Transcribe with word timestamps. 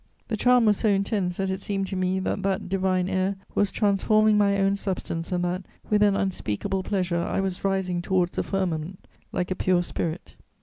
The 0.29 0.35
charm 0.35 0.65
was 0.65 0.77
so 0.77 0.89
intense 0.89 1.37
that 1.37 1.51
it 1.51 1.61
seemed 1.61 1.85
to 1.89 1.95
me 1.95 2.19
that 2.21 2.41
that 2.41 2.67
divine 2.67 3.07
air 3.07 3.35
was 3.53 3.69
transforming 3.69 4.35
my 4.35 4.57
own 4.57 4.75
substance, 4.75 5.31
and 5.31 5.43
that, 5.45 5.67
with 5.91 6.01
an 6.01 6.15
unspeakable 6.15 6.81
pleasure, 6.81 7.21
I 7.23 7.39
was 7.39 7.63
rising 7.63 8.01
towards 8.01 8.35
the 8.37 8.41
firmament 8.41 9.07
like 9.31 9.51
a 9.51 9.55
pure 9.55 9.83
spirit.... 9.83 10.35